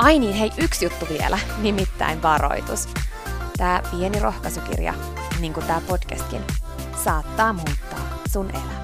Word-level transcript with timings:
Ai 0.00 0.18
niin, 0.18 0.34
hei, 0.34 0.50
yksi 0.58 0.84
juttu 0.84 1.06
vielä, 1.08 1.38
nimittäin 1.62 2.22
varoitus. 2.22 2.88
Tämä 3.56 3.82
pieni 3.90 4.20
rohkaisukirja, 4.20 4.94
niin 5.40 5.52
kuin 5.52 5.66
tämä 5.66 5.80
podcastkin, 5.88 6.42
saattaa 7.04 7.52
muuttaa 7.52 8.18
sun 8.32 8.50
elämän. 8.50 8.82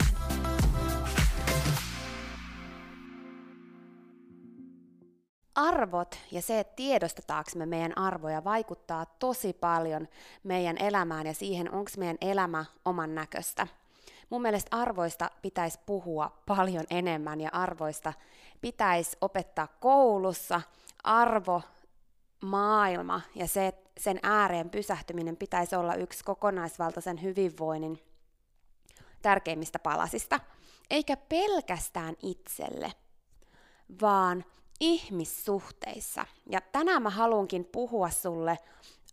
Arvot 5.55 6.19
ja 6.33 6.43
se, 6.43 6.61
että 6.61 6.77
tiedostetaanko 6.77 7.51
me 7.57 7.67
meidän 7.67 7.99
arvoja, 7.99 8.45
vaikuttaa 8.45 9.07
tosi 9.07 9.53
paljon 9.53 10.09
meidän 10.45 10.79
elämään 10.79 11.27
ja 11.27 11.35
siihen, 11.35 11.75
onko 11.75 11.91
meidän 11.99 12.19
elämä 12.21 12.65
oman 12.85 13.15
näköistä. 13.15 13.67
Mun 14.31 14.43
mielestä 14.43 14.77
arvoista 14.77 15.31
pitäisi 15.43 15.79
puhua 15.87 16.43
paljon 16.47 16.85
enemmän 16.91 17.41
ja 17.41 17.51
arvoista 17.53 18.13
pitäisi 18.61 19.17
opettaa 19.21 19.69
koulussa– 19.81 20.61
arvo, 21.07 21.63
maailma 22.43 23.21
ja 23.35 23.49
se, 23.49 23.73
sen 23.99 24.19
ääreen 24.23 24.71
pysähtyminen 24.71 25.37
pitäisi 25.37 25.77
olla 25.77 25.95
yksi 25.95 26.25
kokonaisvaltaisen 26.25 27.23
hyvinvoinnin 27.23 27.99
tärkeimmistä 29.23 29.79
palasista. 29.79 30.41
Eikä 30.91 31.17
pelkästään 31.17 32.15
itselle, 32.23 32.93
vaan 34.01 34.45
ihmissuhteissa. 34.81 36.27
Ja 36.51 36.61
tänään 36.61 37.03
mä 37.03 37.11
haluankin 37.11 37.65
puhua 37.65 38.11
sulle 38.11 38.59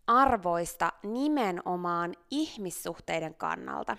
arvoista 0.08 0.94
nimenomaan 1.04 2.16
ihmissuhteiden 2.32 3.36
kannalta. 3.36 3.98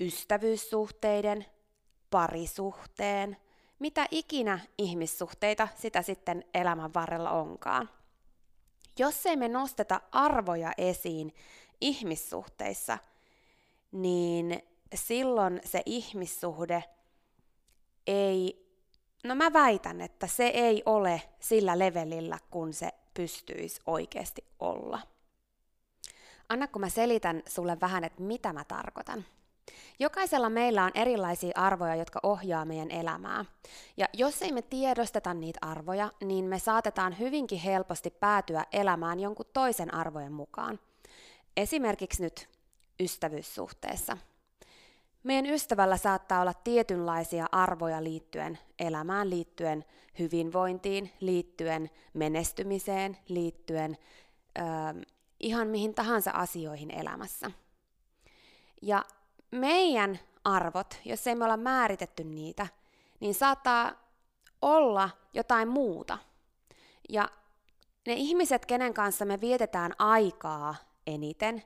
Ystävyyssuhteiden, 0.00 1.46
parisuhteen, 2.10 3.36
mitä 3.82 4.06
ikinä 4.10 4.58
ihmissuhteita 4.78 5.68
sitä 5.74 6.02
sitten 6.02 6.44
elämän 6.54 6.94
varrella 6.94 7.30
onkaan. 7.30 7.90
Jos 8.98 9.26
ei 9.26 9.36
me 9.36 9.48
nosteta 9.48 10.00
arvoja 10.12 10.72
esiin 10.78 11.34
ihmissuhteissa, 11.80 12.98
niin 13.92 14.62
silloin 14.94 15.60
se 15.64 15.82
ihmissuhde 15.86 16.84
ei, 18.06 18.66
no 19.24 19.34
mä 19.34 19.52
väitän, 19.52 20.00
että 20.00 20.26
se 20.26 20.46
ei 20.46 20.82
ole 20.86 21.22
sillä 21.40 21.78
levelillä, 21.78 22.38
kun 22.50 22.72
se 22.72 22.90
pystyisi 23.14 23.80
oikeasti 23.86 24.44
olla. 24.58 25.00
Anna 26.48 26.68
kun 26.68 26.80
mä 26.80 26.88
selitän 26.88 27.42
sulle 27.48 27.80
vähän, 27.80 28.04
että 28.04 28.22
mitä 28.22 28.52
mä 28.52 28.64
tarkoitan. 28.64 29.24
Jokaisella 29.98 30.50
meillä 30.50 30.84
on 30.84 30.90
erilaisia 30.94 31.52
arvoja, 31.54 31.94
jotka 31.94 32.20
ohjaa 32.22 32.64
meidän 32.64 32.90
elämää. 32.90 33.44
Ja 33.96 34.08
jos 34.12 34.42
ei 34.42 34.52
me 34.52 34.62
tiedosteta 34.62 35.34
niitä 35.34 35.58
arvoja, 35.62 36.10
niin 36.24 36.44
me 36.44 36.58
saatetaan 36.58 37.18
hyvinkin 37.18 37.58
helposti 37.58 38.10
päätyä 38.10 38.64
elämään 38.72 39.20
jonkun 39.20 39.46
toisen 39.52 39.94
arvojen 39.94 40.32
mukaan. 40.32 40.78
Esimerkiksi 41.56 42.22
nyt 42.22 42.48
ystävyyssuhteessa. 43.00 44.16
Meidän 45.22 45.46
ystävällä 45.46 45.96
saattaa 45.96 46.40
olla 46.40 46.54
tietynlaisia 46.54 47.46
arvoja 47.52 48.04
liittyen 48.04 48.58
elämään, 48.78 49.30
liittyen 49.30 49.84
hyvinvointiin, 50.18 51.10
liittyen 51.20 51.90
menestymiseen, 52.14 53.18
liittyen 53.28 53.98
ö, 54.58 54.62
ihan 55.40 55.68
mihin 55.68 55.94
tahansa 55.94 56.30
asioihin 56.30 56.90
elämässä. 56.90 57.50
Ja 58.82 59.04
meidän 59.52 60.18
arvot, 60.44 61.00
jos 61.04 61.26
ei 61.26 61.34
me 61.34 61.44
olla 61.44 61.56
määritetty 61.56 62.24
niitä, 62.24 62.66
niin 63.20 63.34
saattaa 63.34 63.92
olla 64.62 65.10
jotain 65.34 65.68
muuta. 65.68 66.18
Ja 67.08 67.28
ne 68.06 68.12
ihmiset, 68.12 68.66
kenen 68.66 68.94
kanssa 68.94 69.24
me 69.24 69.40
vietetään 69.40 69.92
aikaa 69.98 70.74
eniten, 71.06 71.62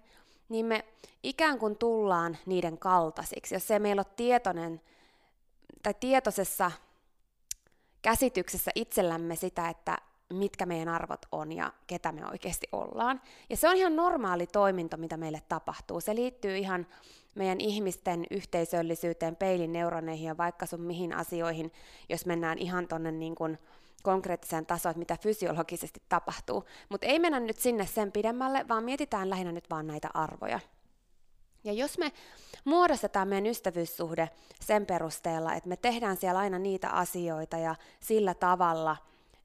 niin 0.48 0.66
me 0.66 0.84
ikään 1.22 1.58
kuin 1.58 1.76
tullaan 1.76 2.38
niiden 2.46 2.78
kaltaisiksi. 2.78 3.54
Jos 3.54 3.70
ei 3.70 3.78
meillä 3.78 4.00
ole 4.00 4.14
tietoinen 4.16 4.80
tai 5.82 5.94
tietoisessa 5.94 6.70
käsityksessä 8.02 8.70
itsellämme 8.74 9.36
sitä, 9.36 9.68
että 9.68 9.98
mitkä 10.32 10.66
meidän 10.66 10.88
arvot 10.88 11.26
on 11.32 11.52
ja 11.52 11.72
ketä 11.86 12.12
me 12.12 12.26
oikeasti 12.26 12.66
ollaan. 12.72 13.20
Ja 13.50 13.56
se 13.56 13.68
on 13.68 13.76
ihan 13.76 13.96
normaali 13.96 14.46
toiminto, 14.46 14.96
mitä 14.96 15.16
meille 15.16 15.42
tapahtuu. 15.48 16.00
Se 16.00 16.14
liittyy 16.14 16.56
ihan 16.56 16.86
meidän 17.36 17.60
ihmisten 17.60 18.26
yhteisöllisyyteen, 18.30 19.36
peilin 19.36 19.72
neuroneihin 19.72 20.26
ja 20.26 20.36
vaikka 20.36 20.66
sun 20.66 20.80
mihin 20.80 21.12
asioihin, 21.12 21.72
jos 22.08 22.26
mennään 22.26 22.58
ihan 22.58 22.88
tonne 22.88 23.12
niin 23.12 23.34
konkreettiseen 24.02 24.66
tasoon, 24.66 24.90
että 24.90 24.98
mitä 24.98 25.16
fysiologisesti 25.16 26.02
tapahtuu. 26.08 26.64
Mutta 26.88 27.06
ei 27.06 27.18
mennä 27.18 27.40
nyt 27.40 27.58
sinne 27.58 27.86
sen 27.86 28.12
pidemmälle, 28.12 28.64
vaan 28.68 28.84
mietitään 28.84 29.30
lähinnä 29.30 29.52
nyt 29.52 29.70
vaan 29.70 29.86
näitä 29.86 30.08
arvoja. 30.14 30.60
Ja 31.64 31.72
jos 31.72 31.98
me 31.98 32.12
muodostetaan 32.64 33.28
meidän 33.28 33.46
ystävyyssuhde 33.46 34.30
sen 34.60 34.86
perusteella, 34.86 35.54
että 35.54 35.68
me 35.68 35.76
tehdään 35.76 36.16
siellä 36.16 36.40
aina 36.40 36.58
niitä 36.58 36.90
asioita 36.90 37.58
ja 37.58 37.74
sillä 38.00 38.34
tavalla 38.34 38.96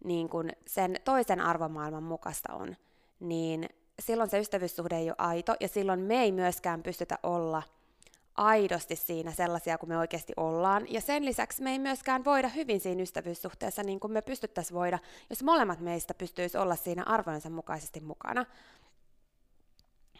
niin 0.03 0.29
kuin 0.29 0.51
sen 0.67 0.95
toisen 1.03 1.41
arvomaailman 1.41 2.03
mukaista 2.03 2.53
on, 2.53 2.75
niin 3.19 3.69
silloin 3.99 4.29
se 4.29 4.39
ystävyyssuhde 4.39 4.97
ei 4.97 5.09
ole 5.09 5.15
aito 5.17 5.55
ja 5.59 5.67
silloin 5.67 5.99
me 5.99 6.21
ei 6.21 6.31
myöskään 6.31 6.83
pystytä 6.83 7.19
olla 7.23 7.63
aidosti 8.35 8.95
siinä 8.95 9.31
sellaisia 9.31 9.77
kuin 9.77 9.89
me 9.89 9.97
oikeasti 9.97 10.33
ollaan. 10.37 10.93
Ja 10.93 11.01
sen 11.01 11.25
lisäksi 11.25 11.63
me 11.63 11.71
ei 11.71 11.79
myöskään 11.79 12.25
voida 12.25 12.47
hyvin 12.47 12.79
siinä 12.79 13.01
ystävyyssuhteessa 13.01 13.83
niin 13.83 13.99
kuin 13.99 14.13
me 14.13 14.21
pystyttäisiin 14.21 14.77
voida, 14.77 14.99
jos 15.29 15.43
molemmat 15.43 15.79
meistä 15.79 16.13
pystyisi 16.13 16.57
olla 16.57 16.75
siinä 16.75 17.03
arvojensa 17.05 17.49
mukaisesti 17.49 17.99
mukana. 17.99 18.45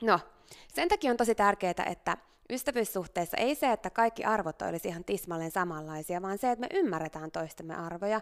No, 0.02 0.20
sen 0.74 0.90
takia 0.90 1.12
on 1.12 1.18
tosi 1.18 1.36
tärkeää, 1.36 1.86
että 1.86 2.18
ystävyyssuhteessa 2.50 3.38
ei 3.38 3.56
se, 3.56 3.72
että 3.72 3.90
kaikki 3.90 4.24
arvot 4.24 4.62
olisi 4.62 4.88
ihan 4.88 5.04
tismalleen 5.04 5.52
samanlaisia, 5.52 6.22
vaan 6.22 6.38
se, 6.38 6.52
että 6.52 6.68
me 6.68 6.80
ymmärretään 6.80 7.32
toistemme 7.32 7.76
arvoja 7.76 8.22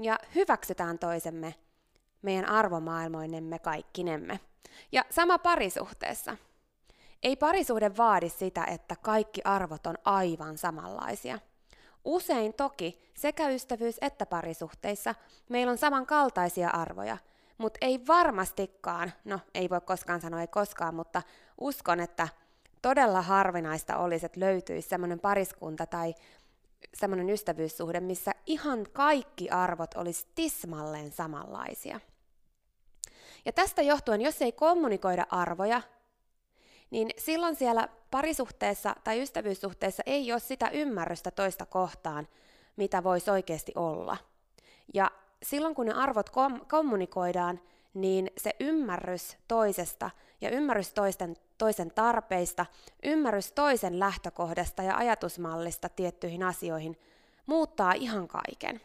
ja 0.00 0.18
hyväksytään 0.34 0.98
toisemme 0.98 1.54
meidän 2.22 2.48
arvomaailmoinemme 2.48 3.58
kaikkinemme. 3.58 4.40
Ja 4.92 5.04
sama 5.10 5.38
parisuhteessa. 5.38 6.36
Ei 7.22 7.36
parisuhde 7.36 7.96
vaadi 7.96 8.28
sitä, 8.28 8.64
että 8.64 8.96
kaikki 8.96 9.40
arvot 9.44 9.86
on 9.86 9.94
aivan 10.04 10.58
samanlaisia. 10.58 11.38
Usein 12.04 12.54
toki 12.54 13.10
sekä 13.14 13.48
ystävyys- 13.48 13.98
että 14.00 14.26
parisuhteissa 14.26 15.14
meillä 15.48 15.70
on 15.70 15.78
samankaltaisia 15.78 16.70
arvoja, 16.70 17.18
mutta 17.58 17.78
ei 17.80 18.06
varmastikaan, 18.06 19.12
no 19.24 19.40
ei 19.54 19.70
voi 19.70 19.80
koskaan 19.80 20.20
sanoa 20.20 20.40
ei 20.40 20.46
koskaan, 20.46 20.94
mutta 20.94 21.22
uskon, 21.60 22.00
että 22.00 22.28
todella 22.82 23.22
harvinaista 23.22 23.96
olisi, 23.96 24.26
että 24.26 24.40
löytyisi 24.40 24.88
semmoinen 24.88 25.20
pariskunta 25.20 25.86
tai 25.86 26.14
semmoinen 26.94 27.30
ystävyyssuhde, 27.30 28.00
missä 28.00 28.32
ihan 28.46 28.86
kaikki 28.92 29.50
arvot 29.50 29.94
olisi 29.94 30.26
tismalleen 30.34 31.12
samanlaisia. 31.12 32.00
Ja 33.44 33.52
tästä 33.52 33.82
johtuen, 33.82 34.20
jos 34.20 34.42
ei 34.42 34.52
kommunikoida 34.52 35.26
arvoja, 35.30 35.82
niin 36.92 37.10
silloin 37.18 37.56
siellä 37.56 37.88
parisuhteessa 38.10 38.96
tai 39.04 39.22
ystävyyssuhteessa 39.22 40.02
ei 40.06 40.32
ole 40.32 40.40
sitä 40.40 40.68
ymmärrystä 40.68 41.30
toista 41.30 41.66
kohtaan, 41.66 42.28
mitä 42.76 43.04
voisi 43.04 43.30
oikeasti 43.30 43.72
olla. 43.74 44.16
Ja 44.94 45.10
silloin 45.42 45.74
kun 45.74 45.86
ne 45.86 45.92
arvot 45.92 46.30
kom- 46.30 46.66
kommunikoidaan, 46.66 47.60
niin 47.94 48.30
se 48.36 48.50
ymmärrys 48.60 49.36
toisesta 49.48 50.10
ja 50.40 50.50
ymmärrys 50.50 50.92
toisten, 50.92 51.36
toisen 51.58 51.90
tarpeista, 51.90 52.66
ymmärrys 53.02 53.52
toisen 53.52 53.98
lähtökohdasta 53.98 54.82
ja 54.82 54.96
ajatusmallista 54.96 55.88
tiettyihin 55.88 56.42
asioihin 56.42 56.96
muuttaa 57.46 57.92
ihan 57.92 58.28
kaiken. 58.28 58.80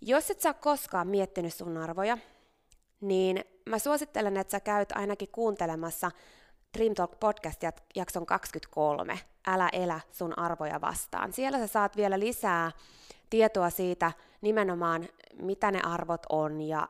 Jos 0.00 0.30
et 0.30 0.40
sä 0.40 0.54
koskaan 0.54 1.08
miettinyt 1.08 1.54
sun 1.54 1.76
arvoja, 1.76 2.18
niin 3.00 3.44
mä 3.68 3.78
suosittelen, 3.78 4.36
että 4.36 4.50
sä 4.50 4.60
käyt 4.60 4.92
ainakin 4.92 5.28
kuuntelemassa 5.28 6.10
Dream 6.78 6.94
Talk 6.94 7.20
podcast 7.20 7.62
jakson 7.96 8.26
23, 8.26 9.20
Älä 9.46 9.68
elä 9.72 10.00
sun 10.12 10.38
arvoja 10.38 10.80
vastaan. 10.80 11.32
Siellä 11.32 11.58
sä 11.58 11.66
saat 11.66 11.96
vielä 11.96 12.18
lisää 12.18 12.72
tietoa 13.30 13.70
siitä 13.70 14.12
nimenomaan, 14.40 15.08
mitä 15.42 15.70
ne 15.70 15.80
arvot 15.82 16.26
on 16.28 16.60
ja, 16.60 16.88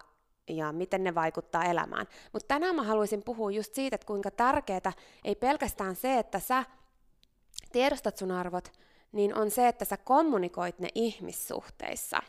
ja 0.49 0.73
miten 0.73 1.05
ne 1.05 1.15
vaikuttaa 1.15 1.65
elämään. 1.65 2.07
Mutta 2.33 2.49
tänään 2.49 2.77
mä 2.77 2.83
haluaisin 2.83 3.23
puhua 3.23 3.51
just 3.51 3.75
siitä, 3.75 3.95
että 3.95 4.07
kuinka 4.07 4.31
tärkeää 4.31 4.93
ei 5.25 5.35
pelkästään 5.35 5.97
se, 5.97 6.19
että 6.19 6.39
sä 6.39 6.65
tiedostat 7.73 8.17
sun 8.17 8.31
arvot, 8.31 8.73
niin 9.13 9.35
on 9.35 9.51
se, 9.51 9.69
että 9.69 9.85
sä 9.85 9.97
kommunikoit 9.97 10.79
ne 10.79 10.89
ihmissuhteissa. 10.95 12.23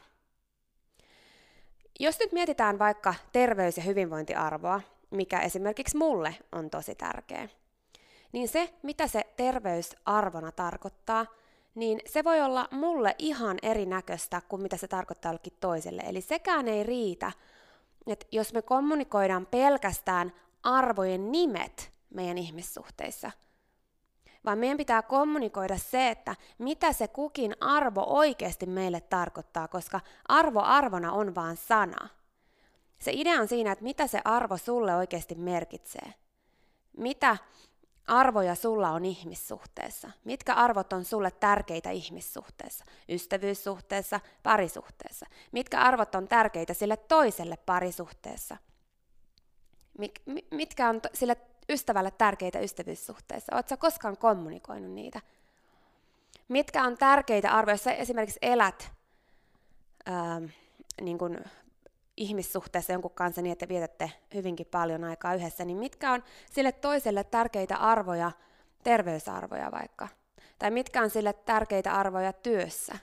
Jos 2.00 2.19
nyt 2.19 2.31
mietitään 2.31 2.80
vaikka 2.80 3.16
terveys- 3.31 3.78
ja 3.78 3.84
hyvinvointiarvoa, 3.84 4.81
mikä 5.10 5.40
esimerkiksi 5.40 5.98
mulle 5.98 6.36
on 6.51 6.69
tosi 6.69 6.96
tärkeä, 6.96 7.50
niin 8.31 8.48
se, 8.48 8.74
mitä 8.84 9.07
se 9.07 9.22
terveysarvona 9.36 10.51
tarkoittaa, 10.51 11.25
niin 11.75 12.00
se 12.06 12.24
voi 12.24 12.42
olla 12.42 12.68
mulle 12.72 13.16
ihan 13.18 13.57
erinäköistä 13.62 14.42
kuin 14.50 14.62
mitä 14.62 14.78
se 14.78 14.88
tarkoittaa 14.88 15.30
jollekin 15.30 15.57
toiselle. 15.60 16.01
Eli 16.06 16.22
sekään 16.22 16.68
ei 16.68 16.84
riitä, 16.84 17.31
että 18.07 18.25
jos 18.31 18.54
me 18.54 18.62
kommunikoidaan 18.62 19.46
pelkästään 19.46 20.34
arvojen 20.63 21.31
nimet 21.31 21.92
meidän 22.10 22.38
ihmissuhteissa, 22.38 23.31
vaan 24.50 24.60
meidän 24.60 24.78
pitää 24.78 25.01
kommunikoida 25.01 25.78
se, 25.78 26.10
että 26.10 26.36
mitä 26.57 26.94
se 26.94 27.07
kukin 27.07 27.56
arvo 27.60 28.04
oikeasti 28.07 28.66
meille 28.66 29.01
tarkoittaa, 29.01 29.68
koska 29.68 30.01
arvo 30.28 30.62
arvona 30.62 31.12
on 31.12 31.36
vaan 31.36 31.57
sana. 31.57 32.10
Se 33.00 33.12
idea 33.13 33.42
on 33.42 33.48
siinä, 33.48 33.72
että 33.72 33.84
mitä 33.84 34.07
se 34.07 34.22
arvo 34.25 34.57
sulle 34.57 34.96
oikeasti 34.96 35.36
merkitsee. 35.36 36.13
Mitä 36.98 37.38
arvoja 38.07 38.56
sulla 38.56 38.90
on 38.90 39.06
ihmissuhteessa? 39.06 40.12
Mitkä 40.24 40.54
arvot 40.54 40.94
on 40.94 41.06
sulle 41.06 41.31
tärkeitä 41.31 41.92
ihmissuhteessa? 41.92 42.86
Ystävyyssuhteessa, 43.10 44.19
parisuhteessa. 44.44 45.25
Mitkä 45.51 45.80
arvot 45.80 46.16
on 46.16 46.28
tärkeitä 46.28 46.74
sille 46.74 46.98
toiselle 46.98 47.57
parisuhteessa? 47.57 48.57
Mik, 49.98 50.22
mitkä 50.51 50.90
on 50.90 51.01
sille 51.13 51.38
ystävälle 51.69 52.12
tärkeitä 52.12 52.60
ystävyyssuhteessa? 52.60 53.56
Oletko 53.56 53.77
koskaan 53.77 54.18
kommunikoinut 54.18 54.92
niitä? 54.92 55.21
Mitkä 56.48 56.83
on 56.83 56.98
tärkeitä 56.98 57.51
arvoja, 57.51 57.74
jos 57.74 57.83
sä 57.83 57.92
esimerkiksi 57.92 58.39
elät 58.42 58.92
ää, 60.06 60.42
niin 61.01 61.18
kun 61.18 61.38
ihmissuhteessa 62.18 62.94
jonkun 62.94 63.12
kanssa 63.12 63.42
niin, 63.42 63.51
että 63.51 63.68
vietätte 63.68 64.12
hyvinkin 64.33 64.66
paljon 64.66 65.04
aikaa 65.04 65.33
yhdessä, 65.33 65.66
niin 65.66 65.77
mitkä 65.77 66.12
on 66.12 66.24
sille 66.51 66.71
toiselle 66.71 67.24
tärkeitä 67.24 67.77
arvoja, 67.77 68.31
terveysarvoja 68.83 69.72
vaikka? 69.72 70.07
Tai 70.60 70.72
mitkä 70.72 71.01
on 71.01 71.10
sille 71.10 71.33
tärkeitä 71.33 71.94
arvoja 71.94 72.33
työssä, 72.33 72.95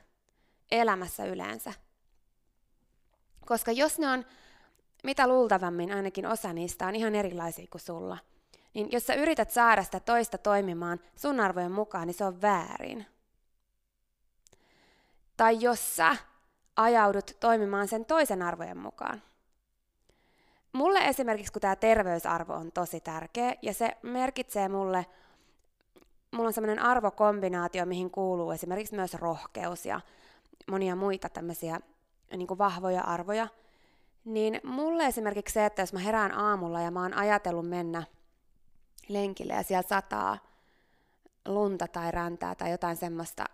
elämässä 0.71 1.25
yleensä? 1.25 1.73
Koska 3.47 3.73
jos 3.73 3.99
ne 3.99 4.09
on, 4.09 4.25
mitä 5.05 5.27
luultavammin 5.27 5.93
ainakin 5.93 6.27
osa 6.27 6.53
niistä 6.53 6.87
on 6.87 6.97
ihan 6.97 7.15
erilaisia 7.15 7.67
kuin 7.71 7.81
sulla, 7.81 8.19
niin 8.77 8.89
jos 8.93 9.07
sä 9.07 9.15
yrität 9.15 9.51
saada 9.51 9.83
sitä 9.83 10.01
toista 10.01 10.39
toimimaan 10.39 11.01
sun 11.15 11.41
arvojen 11.41 11.73
mukaan, 11.73 12.07
niin 12.07 12.15
se 12.15 12.25
on 12.25 12.43
väärin. 12.43 13.07
Tai 15.37 15.57
jos 15.61 15.97
sä 15.97 16.17
ajaudut 16.77 17.37
toimimaan 17.41 17.89
sen 17.89 18.05
toisen 18.05 18.43
arvojen 18.43 18.79
mukaan. 18.79 19.23
Mulle 20.73 20.99
esimerkiksi, 20.99 21.53
kun 21.53 21.63
tämä 21.63 21.77
terveysarvo 21.77 22.55
on 22.55 22.73
tosi 22.73 23.01
tärkeä, 23.01 23.55
ja 23.63 23.75
se 23.75 23.97
merkitsee 24.03 24.69
mulle, 24.69 25.07
mulla 26.31 26.47
on 26.47 26.53
semmoinen 26.53 26.83
arvokombinaatio, 26.83 27.87
mihin 27.87 28.11
kuuluu 28.11 28.51
esimerkiksi 28.51 28.97
myös 28.97 29.15
rohkeus 29.15 29.87
ja 29.87 30.01
monia 30.71 30.97
muita 30.97 31.29
tämmöisiä 31.29 31.81
niin 32.37 32.47
kuin 32.47 32.59
vahvoja 32.59 33.03
arvoja, 33.03 33.49
niin 34.25 34.61
mulle 34.65 35.07
esimerkiksi 35.07 35.53
se, 35.53 35.67
että 35.67 35.83
jos 35.83 35.93
mä 35.93 35.99
herään 35.99 36.33
aamulla 36.33 36.81
ja 36.81 36.91
mä 36.91 37.03
oon 37.03 37.15
ajatellut 37.15 37.69
mennä 37.69 38.03
lenkille 39.09 39.53
ja 39.53 39.63
siellä 39.63 39.89
sataa 39.89 40.39
lunta 41.49 41.89
tai 41.89 42.11
räntää 42.11 42.55
tai 42.55 42.71
jotain 42.71 42.97
semmoista, 42.97 43.45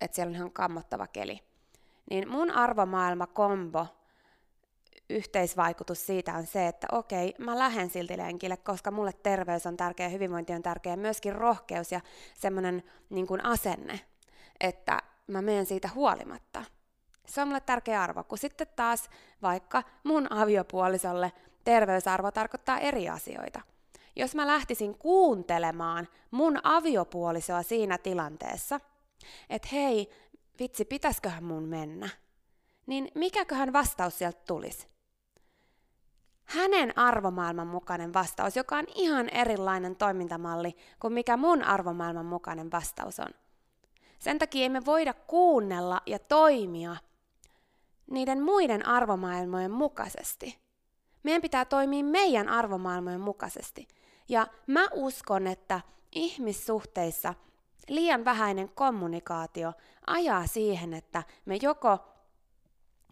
että 0.00 0.14
siellä 0.14 0.30
on 0.30 0.36
ihan 0.36 0.52
kammottava 0.52 1.06
keli, 1.06 1.40
niin 2.10 2.28
mun 2.28 2.50
arvomaailma 2.50 3.26
kombo 3.26 3.86
yhteisvaikutus 5.10 6.06
siitä 6.06 6.34
on 6.34 6.46
se, 6.46 6.66
että 6.66 6.86
okei, 6.92 7.34
mä 7.38 7.58
lähden 7.58 7.90
silti 7.90 8.18
lenkille, 8.18 8.56
koska 8.56 8.90
mulle 8.90 9.12
terveys 9.12 9.66
on 9.66 9.76
tärkeä, 9.76 10.08
hyvinvointi 10.08 10.52
on 10.52 10.62
tärkeä, 10.62 10.96
myöskin 10.96 11.34
rohkeus 11.34 11.92
ja 11.92 12.00
semmoinen 12.34 12.82
niin 13.10 13.26
kuin 13.26 13.44
asenne, 13.44 14.00
että 14.60 14.98
mä 15.26 15.42
menen 15.42 15.66
siitä 15.66 15.88
huolimatta. 15.94 16.64
Se 17.26 17.42
on 17.42 17.48
mulle 17.48 17.60
tärkeä 17.60 18.02
arvo, 18.02 18.24
kun 18.24 18.38
sitten 18.38 18.66
taas 18.76 19.10
vaikka 19.42 19.82
mun 20.04 20.32
aviopuolisolle 20.32 21.32
terveysarvo 21.64 22.30
tarkoittaa 22.30 22.78
eri 22.78 23.08
asioita. 23.08 23.60
Jos 24.16 24.34
mä 24.34 24.46
lähtisin 24.46 24.98
kuuntelemaan 24.98 26.08
mun 26.30 26.60
aviopuolisoa 26.62 27.62
siinä 27.62 27.98
tilanteessa, 27.98 28.80
että 29.50 29.68
hei, 29.72 30.10
vitsi, 30.58 30.84
pitäisköhän 30.84 31.44
mun 31.44 31.64
mennä, 31.64 32.08
niin 32.86 33.08
mikäköhän 33.14 33.72
vastaus 33.72 34.18
sieltä 34.18 34.40
tulisi? 34.46 34.88
Hänen 36.44 36.98
arvomaailman 36.98 37.66
mukainen 37.66 38.14
vastaus, 38.14 38.56
joka 38.56 38.76
on 38.76 38.84
ihan 38.94 39.28
erilainen 39.28 39.96
toimintamalli 39.96 40.76
kuin 41.00 41.12
mikä 41.12 41.36
mun 41.36 41.62
arvomaailman 41.62 42.26
mukainen 42.26 42.72
vastaus 42.72 43.20
on. 43.20 43.30
Sen 44.18 44.38
takia 44.38 44.64
emme 44.64 44.84
voida 44.84 45.14
kuunnella 45.14 46.00
ja 46.06 46.18
toimia 46.18 46.96
niiden 48.10 48.42
muiden 48.42 48.86
arvomaailmojen 48.86 49.70
mukaisesti. 49.70 50.58
Meidän 51.22 51.42
pitää 51.42 51.64
toimia 51.64 52.04
meidän 52.04 52.48
arvomaailmojen 52.48 53.20
mukaisesti. 53.20 53.88
Ja 54.28 54.46
mä 54.66 54.88
uskon, 54.92 55.46
että 55.46 55.80
ihmissuhteissa– 56.12 57.34
liian 57.88 58.24
vähäinen 58.24 58.68
kommunikaatio 58.68 59.72
ajaa 60.06 60.46
siihen, 60.46 60.94
että 60.94 61.22
me 61.44 61.58
joko 61.62 61.98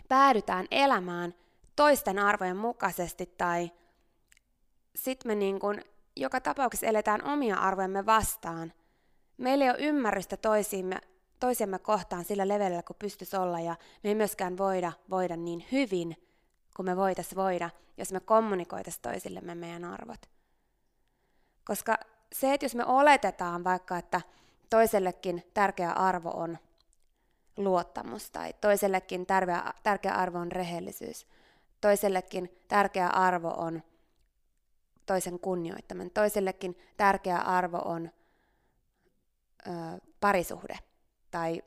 päädytään 0.09 0.67
elämään 0.71 1.35
toisten 1.76 2.19
arvojen 2.19 2.57
mukaisesti 2.57 3.35
tai 3.38 3.71
sitten 4.97 5.31
me 5.31 5.35
niin 5.35 5.61
kun 5.61 5.81
joka 6.17 6.40
tapauksessa 6.40 6.87
eletään 6.87 7.25
omia 7.25 7.57
arvojemme 7.57 8.07
vastaan 8.07 8.73
meillä 9.38 9.64
ei 9.64 9.71
ole 9.71 9.79
ymmärrystä 9.79 10.37
toisiimme, 10.37 10.97
toisiamme 11.40 11.79
kohtaan 11.79 12.25
sillä 12.25 12.49
levelillä, 12.49 12.83
kun 12.83 12.97
pystyisi 12.99 13.37
olla, 13.37 13.61
ja 13.61 13.76
me 14.02 14.11
ei 14.11 14.14
myöskään 14.14 14.59
voida 14.59 14.93
voida 15.11 15.37
niin 15.37 15.64
hyvin, 15.73 16.17
kuin 16.76 16.87
me 16.87 16.97
voitaisiin 16.97 17.37
voida, 17.37 17.71
jos 17.97 18.12
me 18.12 18.21
kommunikoitaisiin 18.21 19.02
toisillemme 19.02 19.55
meidän 19.55 19.85
arvot. 19.85 20.39
Koska 21.70 21.98
se, 22.32 22.54
että 22.54 22.64
jos 22.64 22.74
me 22.74 22.84
oletetaan 22.86 23.64
vaikka, 23.64 23.98
että 23.98 24.20
toisellekin 24.70 25.50
tärkeä 25.54 25.92
arvo 25.92 26.30
on 26.30 26.58
luottamus 27.56 28.30
tai 28.30 28.52
toisellekin 28.60 29.26
tärkeä, 29.26 29.72
tärkeä 29.82 30.14
arvo 30.14 30.38
on 30.38 30.52
rehellisyys, 30.52 31.26
toisellekin 31.80 32.56
tärkeä 32.68 33.08
arvo 33.08 33.48
on 33.48 33.82
toisen 35.06 35.38
kunnioittaminen, 35.38 36.10
toisellekin 36.10 36.78
tärkeä 36.96 37.38
arvo 37.38 37.78
on 37.84 38.10
ö, 39.66 39.70
parisuhde 40.20 40.78
tai 41.30 41.62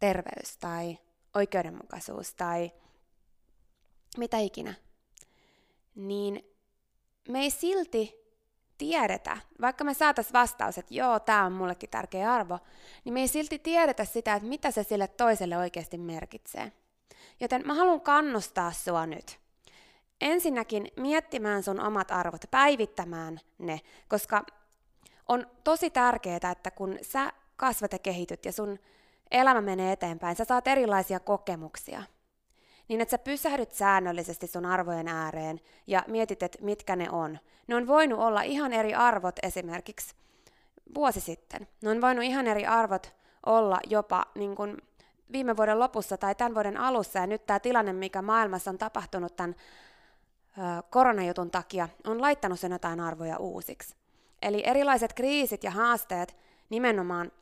terveys 0.00 0.56
tai 0.56 0.98
oikeudenmukaisuus 1.34 2.34
tai 2.34 2.72
mitä 4.16 4.38
ikinä, 4.38 4.74
niin 5.94 6.54
me 7.28 7.38
ei 7.38 7.50
silti 7.50 8.25
tiedetä, 8.78 9.36
vaikka 9.60 9.84
me 9.84 9.94
saatais 9.94 10.32
vastaus, 10.32 10.78
että 10.78 10.94
joo, 10.94 11.20
tämä 11.20 11.44
on 11.44 11.52
mullekin 11.52 11.90
tärkeä 11.90 12.32
arvo, 12.32 12.58
niin 13.04 13.12
me 13.12 13.20
ei 13.20 13.28
silti 13.28 13.58
tiedetä 13.58 14.04
sitä, 14.04 14.34
että 14.34 14.48
mitä 14.48 14.70
se 14.70 14.82
sille 14.82 15.08
toiselle 15.08 15.56
oikeasti 15.58 15.98
merkitsee. 15.98 16.72
Joten 17.40 17.62
mä 17.66 17.74
haluan 17.74 18.00
kannustaa 18.00 18.72
sua 18.72 19.06
nyt. 19.06 19.38
Ensinnäkin 20.20 20.88
miettimään 20.96 21.62
sun 21.62 21.80
omat 21.80 22.10
arvot, 22.10 22.44
päivittämään 22.50 23.40
ne, 23.58 23.80
koska 24.08 24.44
on 25.28 25.46
tosi 25.64 25.90
tärkeää, 25.90 26.50
että 26.52 26.70
kun 26.70 26.98
sä 27.02 27.32
kasvat 27.56 27.92
ja 27.92 27.98
kehityt 27.98 28.44
ja 28.44 28.52
sun 28.52 28.78
elämä 29.30 29.60
menee 29.60 29.92
eteenpäin, 29.92 30.36
sä 30.36 30.44
saat 30.44 30.66
erilaisia 30.66 31.20
kokemuksia– 31.20 32.02
niin 32.88 33.00
että 33.00 33.10
sä 33.10 33.18
pysähdyt 33.18 33.72
säännöllisesti 33.72 34.46
sun 34.46 34.66
arvojen 34.66 35.08
ääreen 35.08 35.60
ja 35.86 36.04
mietit, 36.06 36.42
että 36.42 36.58
mitkä 36.62 36.96
ne 36.96 37.10
on. 37.10 37.38
Ne 37.66 37.76
on 37.76 37.86
voinut 37.86 38.18
olla 38.18 38.42
ihan 38.42 38.72
eri 38.72 38.94
arvot 38.94 39.36
esimerkiksi 39.42 40.14
vuosi 40.94 41.20
sitten. 41.20 41.68
Ne 41.82 41.90
on 41.90 42.00
voinut 42.00 42.24
ihan 42.24 42.46
eri 42.46 42.66
arvot 42.66 43.14
olla 43.46 43.80
jopa 43.90 44.24
niin 44.34 44.56
kuin 44.56 44.76
viime 45.32 45.56
vuoden 45.56 45.78
lopussa 45.78 46.16
tai 46.16 46.34
tämän 46.34 46.54
vuoden 46.54 46.76
alussa, 46.76 47.18
ja 47.18 47.26
nyt 47.26 47.46
tämä 47.46 47.60
tilanne, 47.60 47.92
mikä 47.92 48.22
maailmassa 48.22 48.70
on 48.70 48.78
tapahtunut 48.78 49.36
tämän 49.36 49.56
koronajutun 50.90 51.50
takia, 51.50 51.88
on 52.04 52.20
laittanut 52.20 52.60
sen 52.60 52.72
jotain 52.72 53.00
arvoja 53.00 53.38
uusiksi. 53.38 53.96
Eli 54.42 54.62
erilaiset 54.66 55.12
kriisit 55.12 55.64
ja 55.64 55.70
haasteet 55.70 56.36
nimenomaan 56.70 57.32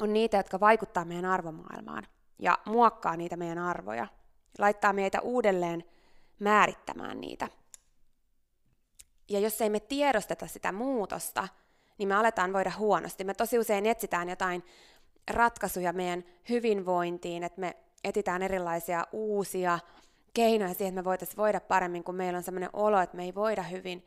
on 0.00 0.12
niitä, 0.12 0.36
jotka 0.36 0.60
vaikuttaa 0.60 1.04
meidän 1.04 1.24
arvomaailmaan 1.24 2.06
ja 2.38 2.58
muokkaa 2.66 3.16
niitä 3.16 3.36
meidän 3.36 3.58
arvoja 3.58 4.06
laittaa 4.58 4.92
meitä 4.92 5.20
uudelleen 5.20 5.84
määrittämään 6.38 7.20
niitä. 7.20 7.48
Ja 9.28 9.40
jos 9.40 9.60
ei 9.60 9.70
me 9.70 9.80
tiedosteta 9.80 10.46
sitä 10.46 10.72
muutosta, 10.72 11.48
niin 11.98 12.08
me 12.08 12.14
aletaan 12.14 12.52
voida 12.52 12.72
huonosti. 12.78 13.24
Me 13.24 13.34
tosi 13.34 13.58
usein 13.58 13.86
etsitään 13.86 14.28
jotain 14.28 14.64
ratkaisuja 15.30 15.92
meidän 15.92 16.24
hyvinvointiin, 16.48 17.42
että 17.42 17.60
me 17.60 17.76
etsitään 18.04 18.42
erilaisia 18.42 19.06
uusia 19.12 19.78
keinoja 20.34 20.74
siihen, 20.74 20.92
että 20.92 21.00
me 21.00 21.04
voitaisiin 21.04 21.36
voida 21.36 21.60
paremmin, 21.60 22.04
kun 22.04 22.14
meillä 22.14 22.36
on 22.36 22.42
sellainen 22.42 22.70
olo, 22.72 23.00
että 23.00 23.16
me 23.16 23.24
ei 23.24 23.34
voida 23.34 23.62
hyvin, 23.62 24.06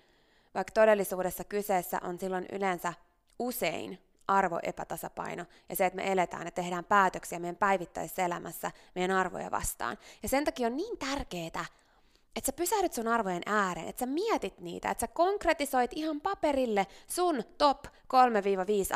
vaikka 0.55 0.71
todellisuudessa 0.73 1.43
kyseessä 1.43 1.99
on 2.03 2.19
silloin 2.19 2.45
yleensä 2.51 2.93
usein 3.39 4.08
arvoepätasapaino 4.29 5.45
ja 5.69 5.75
se, 5.75 5.85
että 5.85 5.95
me 5.95 6.11
eletään 6.11 6.47
ja 6.47 6.51
tehdään 6.51 6.85
päätöksiä 6.85 7.39
meidän 7.39 7.55
päivittäisessä 7.55 8.25
elämässä 8.25 8.71
meidän 8.95 9.17
arvoja 9.17 9.51
vastaan. 9.51 9.97
Ja 10.23 10.29
sen 10.29 10.45
takia 10.45 10.67
on 10.67 10.77
niin 10.77 10.97
tärkeää, 10.97 11.65
että 12.35 12.45
sä 12.45 12.53
pysähdyt 12.53 12.93
sun 12.93 13.07
arvojen 13.07 13.43
ääreen, 13.45 13.87
että 13.87 13.99
sä 13.99 14.05
mietit 14.05 14.59
niitä, 14.59 14.91
että 14.91 15.01
sä 15.01 15.07
konkretisoit 15.07 15.91
ihan 15.95 16.21
paperille 16.21 16.87
sun 17.07 17.43
top 17.57 17.85
3-5 17.85 17.89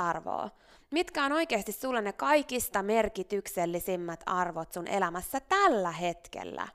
arvoa. 0.02 0.50
Mitkä 0.92 1.26
on 1.26 1.32
oikeasti 1.32 1.72
sulle 1.72 2.02
ne 2.02 2.14
kaikista 2.14 2.84
merkityksellisimmät 2.84 4.24
arvot 4.26 4.72
sun 4.72 4.88
elämässä 4.88 5.40
tällä 5.40 5.92
hetkellä? 5.92 6.68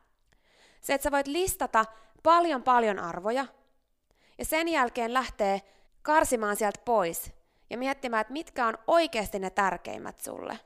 Se, 0.80 0.94
että 0.94 1.02
sä 1.02 1.10
voit 1.10 1.26
listata 1.26 1.84
paljon 2.22 2.62
paljon 2.62 2.98
arvoja 2.98 3.46
ja 4.38 4.44
sen 4.44 4.68
jälkeen 4.68 5.14
lähtee 5.14 5.62
karsimaan 6.02 6.56
sieltä 6.56 6.80
pois 6.84 7.37
ja 7.70 7.78
miettimään, 7.78 8.20
että 8.20 8.32
mitkä 8.32 8.66
on 8.66 8.78
oikeasti 8.86 9.38
ne 9.38 9.50
tärkeimmät 9.50 10.20
sulle. 10.20 10.58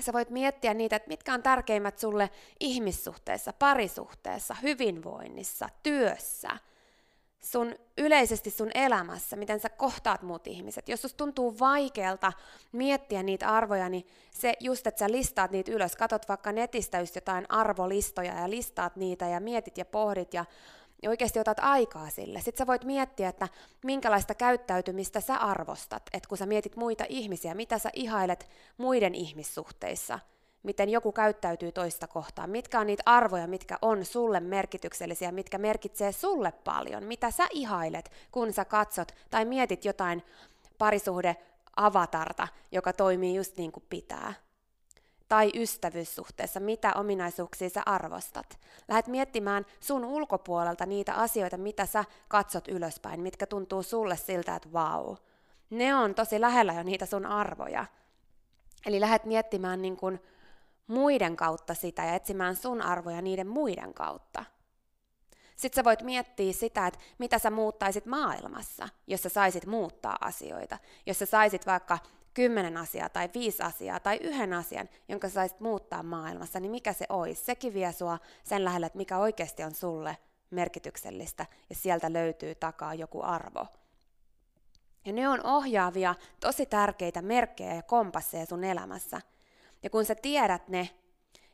Sä 0.00 0.12
voit 0.12 0.30
miettiä 0.30 0.74
niitä, 0.74 0.96
että 0.96 1.08
mitkä 1.08 1.34
on 1.34 1.42
tärkeimmät 1.42 1.98
sulle 1.98 2.30
ihmissuhteessa, 2.60 3.52
parisuhteessa, 3.52 4.56
hyvinvoinnissa, 4.62 5.68
työssä, 5.82 6.50
sun 7.44 7.74
yleisesti 7.98 8.50
sun 8.50 8.70
elämässä, 8.74 9.36
miten 9.36 9.60
sä 9.60 9.68
kohtaat 9.68 10.22
muut 10.22 10.46
ihmiset. 10.46 10.88
Jos 10.88 11.02
susta 11.02 11.16
tuntuu 11.16 11.58
vaikealta 11.58 12.32
miettiä 12.72 13.22
niitä 13.22 13.48
arvoja, 13.48 13.88
niin 13.88 14.06
se 14.30 14.54
just, 14.60 14.86
että 14.86 14.98
sä 14.98 15.10
listaat 15.10 15.50
niitä 15.50 15.72
ylös, 15.72 15.96
katot 15.96 16.28
vaikka 16.28 16.52
netistä 16.52 17.00
just 17.00 17.14
jotain 17.14 17.46
arvolistoja 17.48 18.40
ja 18.40 18.50
listaat 18.50 18.96
niitä 18.96 19.28
ja 19.28 19.40
mietit 19.40 19.78
ja 19.78 19.84
pohdit 19.84 20.34
ja 20.34 20.44
ja 21.04 21.10
oikeasti 21.10 21.40
otat 21.40 21.58
aikaa 21.60 22.10
sille. 22.10 22.40
Sitten 22.40 22.58
sä 22.58 22.66
voit 22.66 22.84
miettiä, 22.84 23.28
että 23.28 23.48
minkälaista 23.84 24.34
käyttäytymistä 24.34 25.20
sä 25.20 25.36
arvostat, 25.36 26.02
että 26.12 26.28
kun 26.28 26.38
sä 26.38 26.46
mietit 26.46 26.76
muita 26.76 27.04
ihmisiä, 27.08 27.54
mitä 27.54 27.78
sä 27.78 27.90
ihailet 27.92 28.48
muiden 28.76 29.14
ihmissuhteissa, 29.14 30.18
miten 30.62 30.88
joku 30.88 31.12
käyttäytyy 31.12 31.72
toista 31.72 32.06
kohtaan, 32.06 32.50
mitkä 32.50 32.80
on 32.80 32.86
niitä 32.86 33.02
arvoja, 33.06 33.46
mitkä 33.46 33.78
on 33.82 34.04
sulle 34.04 34.40
merkityksellisiä, 34.40 35.32
mitkä 35.32 35.58
merkitsee 35.58 36.12
sulle 36.12 36.52
paljon, 36.52 37.04
mitä 37.04 37.30
sä 37.30 37.46
ihailet, 37.50 38.10
kun 38.32 38.52
sä 38.52 38.64
katsot 38.64 39.12
tai 39.30 39.44
mietit 39.44 39.84
jotain 39.84 40.22
parisuhde 40.78 41.36
avatarta, 41.76 42.48
joka 42.72 42.92
toimii 42.92 43.34
just 43.34 43.56
niin 43.56 43.72
kuin 43.72 43.84
pitää 43.88 44.34
tai 45.34 45.50
ystävyyssuhteessa, 45.54 46.60
mitä 46.60 46.92
ominaisuuksia 46.92 47.68
sä 47.68 47.82
arvostat. 47.86 48.58
Lähet 48.88 49.06
miettimään 49.06 49.66
sun 49.80 50.04
ulkopuolelta 50.04 50.86
niitä 50.86 51.14
asioita, 51.14 51.56
mitä 51.56 51.86
sä 51.86 52.04
katsot 52.28 52.68
ylöspäin, 52.68 53.20
mitkä 53.20 53.46
tuntuu 53.46 53.82
sulle 53.82 54.16
siltä, 54.16 54.56
että 54.56 54.72
vau. 54.72 55.06
Wow. 55.06 55.16
Ne 55.70 55.94
on 55.94 56.14
tosi 56.14 56.40
lähellä 56.40 56.72
jo 56.72 56.82
niitä 56.82 57.06
sun 57.06 57.26
arvoja. 57.26 57.86
Eli 58.86 59.00
lähet 59.00 59.24
miettimään 59.24 59.82
niin 59.82 59.96
kuin 59.96 60.20
muiden 60.86 61.36
kautta 61.36 61.74
sitä 61.74 62.04
ja 62.04 62.14
etsimään 62.14 62.56
sun 62.56 62.82
arvoja 62.82 63.22
niiden 63.22 63.48
muiden 63.48 63.94
kautta. 63.94 64.44
Sitten 65.56 65.80
sä 65.80 65.84
voit 65.84 66.02
miettiä 66.02 66.52
sitä, 66.52 66.86
että 66.86 67.00
mitä 67.18 67.38
sä 67.38 67.50
muuttaisit 67.50 68.06
maailmassa, 68.06 68.88
jos 69.06 69.22
sä 69.22 69.28
saisit 69.28 69.66
muuttaa 69.66 70.16
asioita. 70.20 70.78
Jos 71.06 71.18
sä 71.18 71.26
saisit 71.26 71.66
vaikka 71.66 71.98
kymmenen 72.34 72.76
asiaa 72.76 73.08
tai 73.08 73.30
viisi 73.34 73.62
asiaa 73.62 74.00
tai 74.00 74.16
yhden 74.22 74.52
asian, 74.52 74.88
jonka 75.08 75.28
saisit 75.28 75.60
muuttaa 75.60 76.02
maailmassa, 76.02 76.60
niin 76.60 76.70
mikä 76.70 76.92
se 76.92 77.06
olisi? 77.08 77.44
Sekin 77.44 77.74
vie 77.74 77.92
sua 77.92 78.18
sen 78.44 78.64
lähelle, 78.64 78.86
että 78.86 78.96
mikä 78.96 79.18
oikeasti 79.18 79.62
on 79.62 79.74
sulle 79.74 80.16
merkityksellistä 80.50 81.46
ja 81.70 81.74
sieltä 81.74 82.12
löytyy 82.12 82.54
takaa 82.54 82.94
joku 82.94 83.22
arvo. 83.22 83.66
Ja 85.04 85.12
ne 85.12 85.28
on 85.28 85.46
ohjaavia, 85.46 86.14
tosi 86.40 86.66
tärkeitä 86.66 87.22
merkkejä 87.22 87.74
ja 87.74 87.82
kompasseja 87.82 88.46
sun 88.46 88.64
elämässä. 88.64 89.20
Ja 89.82 89.90
kun 89.90 90.04
sä 90.04 90.14
tiedät 90.14 90.68
ne, 90.68 90.90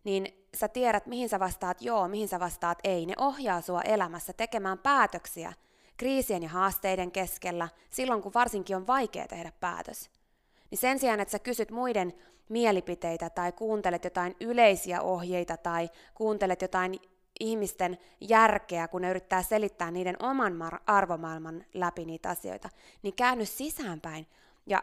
niin 0.04 0.46
sä 0.56 0.68
tiedät, 0.68 1.06
mihin 1.06 1.28
sä 1.28 1.40
vastaat 1.40 1.82
joo, 1.82 2.08
mihin 2.08 2.28
sä 2.28 2.40
vastaat 2.40 2.78
ei. 2.84 3.06
Ne 3.06 3.14
ohjaa 3.18 3.60
sua 3.60 3.82
elämässä 3.82 4.32
tekemään 4.32 4.78
päätöksiä 4.78 5.52
kriisien 5.96 6.42
ja 6.42 6.48
haasteiden 6.48 7.12
keskellä, 7.12 7.68
silloin 7.90 8.22
kun 8.22 8.34
varsinkin 8.34 8.76
on 8.76 8.86
vaikea 8.86 9.28
tehdä 9.28 9.52
päätös. 9.60 10.19
Niin 10.70 10.78
sen 10.78 10.98
sijaan, 10.98 11.20
että 11.20 11.32
sä 11.32 11.38
kysyt 11.38 11.70
muiden 11.70 12.12
mielipiteitä 12.48 13.30
tai 13.30 13.52
kuuntelet 13.52 14.04
jotain 14.04 14.36
yleisiä 14.40 15.02
ohjeita 15.02 15.56
tai 15.56 15.90
kuuntelet 16.14 16.62
jotain 16.62 16.98
ihmisten 17.40 17.98
järkeä, 18.20 18.88
kun 18.88 19.02
ne 19.02 19.10
yrittää 19.10 19.42
selittää 19.42 19.90
niiden 19.90 20.16
oman 20.22 20.54
arvomaailman 20.86 21.64
läpi 21.74 22.04
niitä 22.04 22.30
asioita, 22.30 22.68
niin 23.02 23.14
käänny 23.14 23.46
sisäänpäin 23.46 24.26
ja 24.66 24.82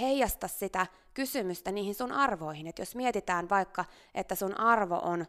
heijasta 0.00 0.48
sitä 0.48 0.86
kysymystä 1.14 1.72
niihin 1.72 1.94
sun 1.94 2.12
arvoihin. 2.12 2.66
Että 2.66 2.82
jos 2.82 2.94
mietitään 2.94 3.48
vaikka, 3.48 3.84
että 4.14 4.34
sun 4.34 4.60
arvo 4.60 5.00
on 5.02 5.26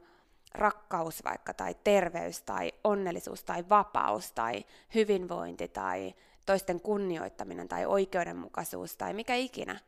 rakkaus 0.54 1.24
vaikka, 1.24 1.54
tai 1.54 1.76
terveys, 1.84 2.42
tai 2.42 2.72
onnellisuus, 2.84 3.44
tai 3.44 3.70
vapaus, 3.70 4.32
tai 4.32 4.66
hyvinvointi, 4.96 5.68
tai 5.68 6.14
toisten 6.46 6.82
kunnioittaminen, 6.82 7.68
tai 7.68 7.86
oikeudenmukaisuus, 7.86 8.98
tai 8.98 9.14
mikä 9.14 9.36
ikinä, 9.36 9.80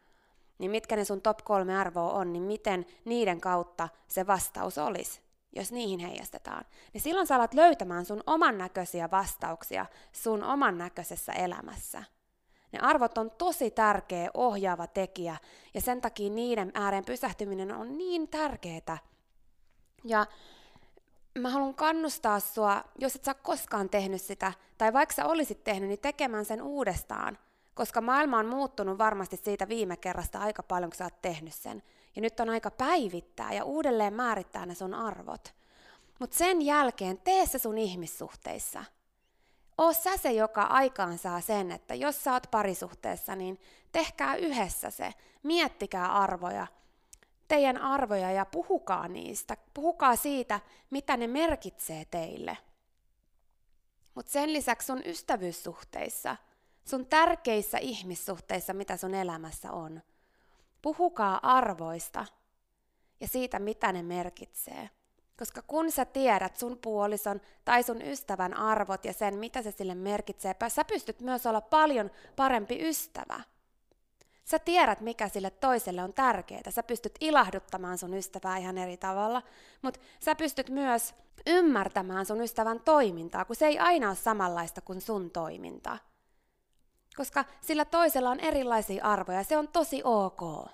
niin 0.59 0.71
mitkä 0.71 0.95
ne 0.95 1.05
sun 1.05 1.21
top 1.21 1.37
kolme 1.43 1.77
arvoa 1.77 2.11
on, 2.11 2.33
niin 2.33 2.43
miten 2.43 2.85
niiden 3.05 3.41
kautta 3.41 3.89
se 4.07 4.27
vastaus 4.27 4.77
olisi, 4.77 5.21
jos 5.55 5.71
niihin 5.71 5.99
heijastetaan. 5.99 6.65
Niin 6.93 7.01
silloin 7.01 7.27
sä 7.27 7.35
alat 7.35 7.53
löytämään 7.53 8.05
sun 8.05 8.23
oman 8.27 8.57
näköisiä 8.57 9.11
vastauksia 9.11 9.85
sun 10.11 10.43
oman 10.43 10.77
näköisessä 10.77 11.33
elämässä. 11.33 12.03
Ne 12.71 12.79
arvot 12.79 13.17
on 13.17 13.31
tosi 13.31 13.71
tärkeä 13.71 14.29
ohjaava 14.33 14.87
tekijä 14.87 15.37
ja 15.73 15.81
sen 15.81 16.01
takia 16.01 16.29
niiden 16.29 16.71
ääreen 16.73 17.05
pysähtyminen 17.05 17.75
on 17.75 17.97
niin 17.97 18.27
tärkeää. 18.27 18.97
Ja 20.03 20.25
mä 21.39 21.49
haluan 21.49 21.75
kannustaa 21.75 22.39
sua, 22.39 22.83
jos 22.99 23.15
et 23.15 23.23
sä 23.23 23.33
koskaan 23.33 23.89
tehnyt 23.89 24.21
sitä, 24.21 24.53
tai 24.77 24.93
vaikka 24.93 25.15
sä 25.15 25.25
olisit 25.25 25.63
tehnyt, 25.63 25.89
niin 25.89 25.99
tekemään 25.99 26.45
sen 26.45 26.61
uudestaan. 26.61 27.37
Koska 27.73 28.01
maailma 28.01 28.37
on 28.37 28.45
muuttunut 28.45 28.97
varmasti 28.97 29.37
siitä 29.37 29.67
viime 29.67 29.97
kerrasta 29.97 30.39
aika 30.39 30.63
paljon, 30.63 30.89
kun 30.89 30.97
sä 30.97 31.03
oot 31.03 31.21
tehnyt 31.21 31.53
sen. 31.53 31.83
Ja 32.15 32.21
nyt 32.21 32.39
on 32.39 32.49
aika 32.49 32.71
päivittää 32.71 33.53
ja 33.53 33.63
uudelleen 33.63 34.13
määrittää 34.13 34.65
ne 34.65 34.75
sun 34.75 34.93
arvot. 34.93 35.53
Mutta 36.19 36.37
sen 36.37 36.61
jälkeen 36.61 37.17
tee 37.17 37.45
se 37.45 37.59
sun 37.59 37.77
ihmissuhteissa. 37.77 38.85
Oo 39.77 39.93
sä 39.93 40.17
se, 40.17 40.31
joka 40.31 40.61
aikaan 40.61 41.17
saa 41.17 41.41
sen, 41.41 41.71
että 41.71 41.95
jos 41.95 42.23
sä 42.23 42.33
oot 42.33 42.47
parisuhteessa, 42.51 43.35
niin 43.35 43.59
tehkää 43.91 44.35
yhdessä 44.35 44.89
se. 44.89 45.13
Miettikää 45.43 46.13
arvoja, 46.13 46.67
teidän 47.47 47.77
arvoja 47.77 48.31
ja 48.31 48.45
puhukaa 48.45 49.07
niistä. 49.07 49.57
Puhukaa 49.73 50.15
siitä, 50.15 50.59
mitä 50.89 51.17
ne 51.17 51.27
merkitsee 51.27 52.05
teille. 52.05 52.57
Mutta 54.15 54.31
sen 54.31 54.53
lisäksi 54.53 54.85
sun 54.85 55.01
ystävyyssuhteissa, 55.05 56.37
sun 56.89 57.05
tärkeissä 57.05 57.77
ihmissuhteissa, 57.77 58.73
mitä 58.73 58.97
sun 58.97 59.13
elämässä 59.13 59.71
on, 59.71 60.01
puhukaa 60.81 61.39
arvoista 61.43 62.25
ja 63.19 63.27
siitä, 63.27 63.59
mitä 63.59 63.91
ne 63.91 64.03
merkitsee. 64.03 64.89
Koska 65.39 65.61
kun 65.61 65.91
sä 65.91 66.05
tiedät 66.05 66.57
sun 66.57 66.77
puolison 66.81 67.41
tai 67.65 67.83
sun 67.83 68.01
ystävän 68.01 68.53
arvot 68.53 69.05
ja 69.05 69.13
sen, 69.13 69.37
mitä 69.37 69.61
se 69.61 69.71
sille 69.71 69.95
merkitsee, 69.95 70.55
sä 70.67 70.83
pystyt 70.85 71.21
myös 71.21 71.45
olla 71.45 71.61
paljon 71.61 72.11
parempi 72.35 72.89
ystävä. 72.89 73.41
Sä 74.45 74.59
tiedät, 74.59 75.01
mikä 75.01 75.29
sille 75.29 75.49
toiselle 75.49 76.03
on 76.03 76.13
tärkeää. 76.13 76.71
Sä 76.71 76.83
pystyt 76.83 77.15
ilahduttamaan 77.19 77.97
sun 77.97 78.13
ystävää 78.13 78.57
ihan 78.57 78.77
eri 78.77 78.97
tavalla, 78.97 79.41
mutta 79.81 79.99
sä 80.19 80.35
pystyt 80.35 80.69
myös 80.69 81.13
ymmärtämään 81.47 82.25
sun 82.25 82.41
ystävän 82.41 82.79
toimintaa, 82.79 83.45
kun 83.45 83.55
se 83.55 83.67
ei 83.67 83.79
aina 83.79 84.07
ole 84.07 84.15
samanlaista 84.15 84.81
kuin 84.81 85.01
sun 85.01 85.31
toiminta. 85.31 85.97
Koska 87.15 87.45
sillä 87.61 87.85
toisella 87.85 88.29
on 88.29 88.39
erilaisia 88.39 89.03
arvoja, 89.03 89.43
se 89.43 89.57
on 89.57 89.67
tosi 89.67 90.01
ok. 90.03 90.69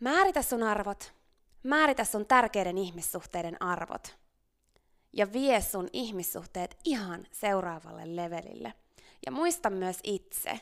Määritä 0.00 0.42
sun 0.42 0.62
arvot, 0.62 1.14
määritä 1.62 2.04
sun 2.04 2.26
tärkeiden 2.26 2.78
ihmissuhteiden 2.78 3.62
arvot 3.62 4.16
ja 5.12 5.32
vie 5.32 5.60
sun 5.60 5.88
ihmissuhteet 5.92 6.76
ihan 6.84 7.26
seuraavalle 7.32 8.16
levelille. 8.16 8.74
Ja 9.26 9.32
muista 9.32 9.70
myös 9.70 9.98
itse, 10.02 10.60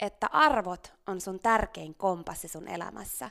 että 0.00 0.26
arvot 0.26 0.92
on 1.06 1.20
sun 1.20 1.40
tärkein 1.40 1.94
kompassi 1.94 2.48
sun 2.48 2.68
elämässä. 2.68 3.30